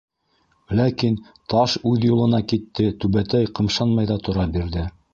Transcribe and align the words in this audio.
Ләкин 0.79 1.17
таш 1.55 1.77
үҙ 1.91 2.09
юлына 2.09 2.41
китте, 2.55 2.91
түбәтәй 3.05 3.55
ҡымшанмай 3.61 4.15
тора 4.29 4.53
бирҙе. 4.59 4.93